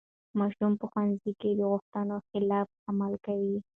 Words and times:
ماشوم 0.39 0.73
په 0.79 0.85
ښوونځي 0.91 1.31
کې 1.41 1.49
د 1.55 1.61
غوښتنو 1.71 2.15
خلاف 2.29 2.67
عمل 2.89 3.13
کوي. 3.25 3.57